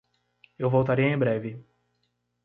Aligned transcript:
Eu 0.57 0.67
voltarei 0.67 1.05
em 1.05 1.15
breve. 1.15 1.63